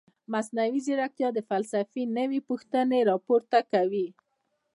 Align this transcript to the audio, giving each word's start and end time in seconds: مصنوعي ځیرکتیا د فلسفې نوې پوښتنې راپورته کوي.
مصنوعي 0.33 0.79
ځیرکتیا 0.85 1.29
د 1.33 1.39
فلسفې 1.49 2.03
نوې 2.17 2.39
پوښتنې 2.49 2.99
راپورته 3.09 3.57
کوي. 3.71 4.07